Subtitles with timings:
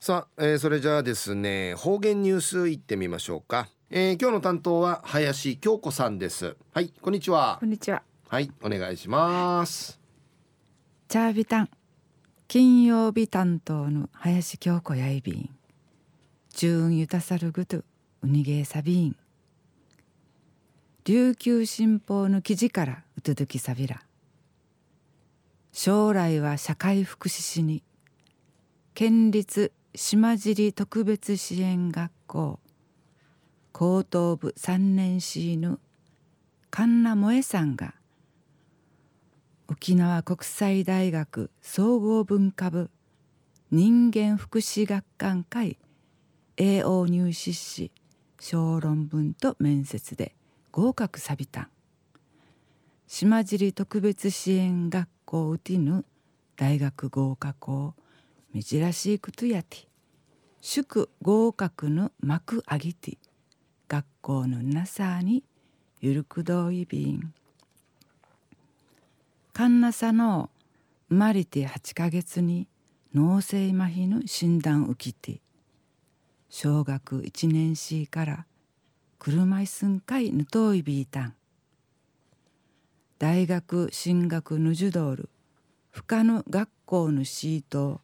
[0.00, 6.56] さあ、えー、それじゃあですね方言ニュースいってみましょうか、えー、今日の担当は林京子さんです。
[6.72, 7.56] はいこんにちは。
[7.58, 8.04] こんにちは。
[8.28, 9.98] はいお願いします。
[11.08, 11.70] チャービタン
[12.46, 15.50] 金曜日担当の林京子やいびん。
[16.50, 17.84] ジューンユタサルグトウ
[18.22, 19.16] ニゲーサビーン。
[21.06, 24.00] 琉球新報の記事からうとどきさびら。
[25.72, 27.82] 将来は社会福祉士に。
[28.94, 32.60] 県立島尻特別支援学校
[33.72, 35.80] 高等部3年 C の
[36.70, 37.94] 神奈萌さんが
[39.66, 42.90] 沖縄国際大学総合文化部
[43.72, 45.78] 人間福祉学館会
[46.58, 47.90] AO 入試し
[48.38, 50.36] 小論文と面接で
[50.70, 51.68] 合格さびたん。
[53.08, 56.04] 島尻特別支援学校うてぬ
[56.54, 57.94] 大学合格を
[58.54, 59.87] 珍しいことやて。
[60.60, 63.18] 祝合格の幕あぎて
[63.86, 65.44] 学校のなさに
[66.00, 67.32] ゆるくどいびん
[69.52, 70.50] かんなさの
[71.08, 72.66] 生まれて8ヶ月に
[73.14, 75.40] 脳性麻痺の診断受けて
[76.50, 78.46] 小学1年生から
[79.18, 81.34] 車椅子んかいぬといびいたん。
[83.18, 85.28] 大学進学ぬじゅどる
[85.90, 88.00] 不可の学校のシート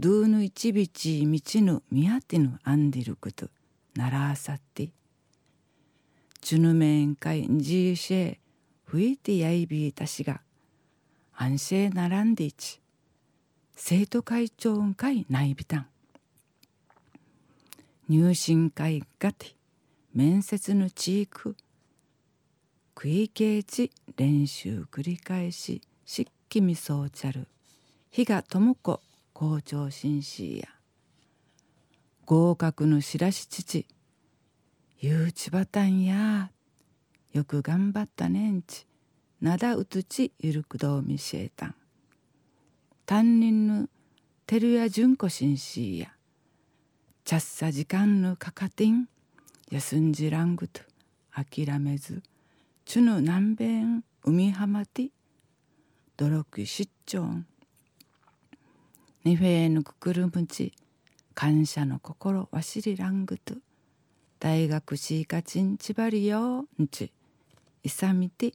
[0.00, 3.48] ドゥーヌ一ビチ道の見当てぬアンディルクト
[3.96, 4.90] ならあさって
[6.40, 8.36] チュヌメンカインジーシェ
[8.84, 10.40] ふいてやいびいたしが
[11.34, 12.80] 安静ならんでいち
[13.74, 15.86] 生徒会長んかいないびたん
[18.08, 19.56] 入信会がて
[20.14, 21.56] 面接のチーク
[22.96, 27.48] 食いけいち練習繰り返ししっきみそうちゃる。
[28.10, 29.00] 日がともこ
[29.38, 30.68] 校長紳士や
[32.26, 33.86] 合格のしらし父
[34.98, 36.50] ゆうちばたんや
[37.32, 38.84] よく頑張ったねんち
[39.40, 41.74] なだうつちゆるくどうみしえたん。
[43.06, 43.88] 担任の
[44.44, 46.08] 照屋純子紳士や
[47.22, 49.06] ちゃっさ時間のかかてん
[49.70, 50.80] 休んじらんぐと
[51.32, 52.24] 諦めず
[52.84, 53.82] ちゅぬ南米
[54.24, 55.10] 海浜て
[56.16, 57.46] 努力しっちょん。
[59.24, 60.72] ニフェーヌククルムチ
[61.34, 63.54] 感謝の心わしりらんぐと。
[64.38, 67.12] 大学シーカチンチバリよんち。
[67.82, 68.52] いさみて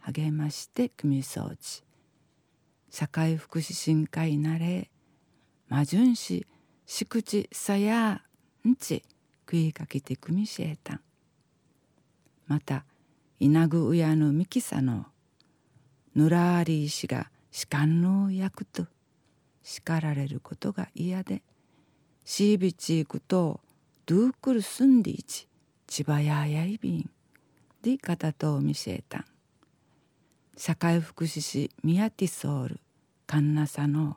[0.00, 1.84] 励まして組そうち。
[2.90, 4.90] 社会福祉深海なれ。
[5.68, 6.44] 魔順し
[6.86, 8.20] しくちさや
[8.68, 9.04] んち。
[9.46, 11.00] 食いかけて組しえたん。
[12.48, 12.84] また
[13.38, 15.06] 稲具うやのみきさの。
[16.16, 18.88] ぬらあり石が士官の役と。
[19.70, 21.42] 叱られることが嫌で
[22.24, 23.60] しいびちいくと
[24.04, 25.46] ドゥークルすんでいち
[25.86, 27.10] 千葉ややいびん
[27.80, 29.24] で方と見せたん。
[30.56, 32.80] 社会福祉士宮ティソール
[33.28, 34.16] カンナサの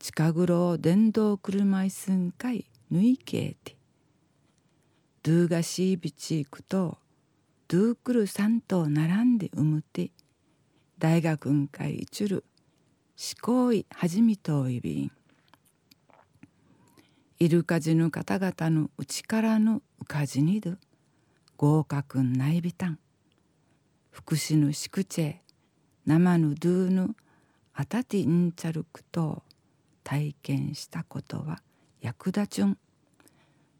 [0.00, 3.76] 近頃電動車椅子んかいぬいけいて
[5.22, 6.98] ドゥーガシービチークと
[7.68, 10.10] ドゥークル三頭並んで産むて
[10.98, 12.44] 大学んかいちゅる
[13.24, 15.12] 思考いはじみといびん
[17.38, 20.72] イルカジの方々のうちからのうかじにど
[21.56, 22.98] 合格ないびたん
[24.10, 25.40] 福祉のしくちえ
[26.04, 27.10] 生のドゥーの
[27.74, 29.44] あたてんちゃるくと
[30.02, 31.62] 体験したことは
[32.00, 32.78] 役立ちゅん。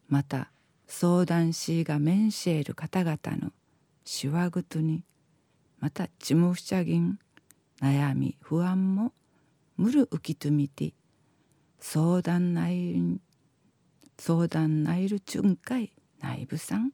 [0.08, 0.52] また
[0.86, 3.50] 相談しが面しえる方々の
[4.04, 5.02] しわぐとに
[5.80, 7.18] またちむふちゃぎん
[7.80, 9.12] 悩み不安も
[9.82, 10.94] むるうきとみて
[11.80, 12.94] 相談ない
[14.16, 16.92] 相談ないるちゅんかい内部さん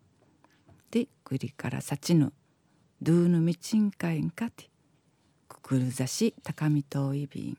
[0.91, 2.33] でくりからさちぬ
[3.03, 4.71] ドゥーヌみちんかいんかて
[5.49, 7.59] くくるざし高見といびん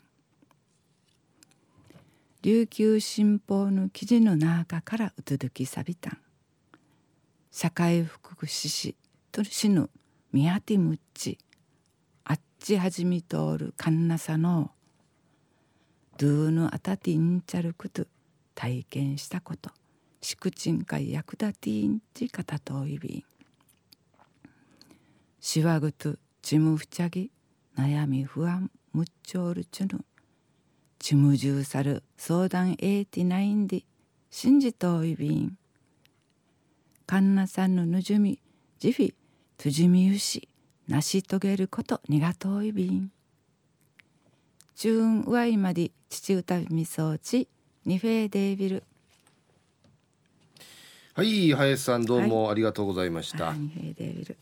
[2.41, 6.17] 琉球新報の記事の中からうつづきさびたん。
[7.51, 8.95] 社会福祉士
[9.31, 9.91] とるしぬ
[10.33, 11.37] みやてむっち
[12.23, 14.71] あっちはじみとおるかんなさの
[16.21, 18.07] ドゥーヌアタティンチャルクトゥ
[18.53, 19.69] 体験したこと
[20.21, 23.23] シクチンカイヤクダティンチカタトイビン
[25.39, 27.31] シワグトゥチムフチャギ
[27.77, 30.03] 悩み不安ムッチョールチュヌ
[30.99, 33.83] チムジューサル相談エイティナインディ
[34.29, 35.57] 信じとイビン
[37.05, 38.41] カンナさんのぬじゅみ
[38.79, 39.13] ジフィ
[39.57, 40.49] トゥジミウシ
[40.89, 43.09] 成し遂げること苦といびん。
[44.79, 47.49] 中運上いまで父歌みそうち
[47.85, 48.83] ニフェーデービル。
[51.13, 54.37] はい林さんどうもありがとうございました、はいニフェーデービル